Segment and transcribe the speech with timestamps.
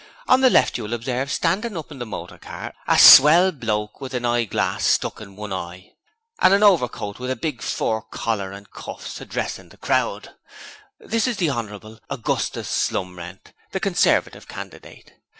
[0.27, 4.01] On the left you will observe, standin' up in a motor car, a swell bloke
[4.01, 5.91] with a eyeglass stuck in one eye,
[6.39, 10.33] and a overcoat with a big fur collar and cuffs, addressing the crowd:
[10.99, 15.13] this is the Honourable Augustus Slumrent, the Conservative candidate.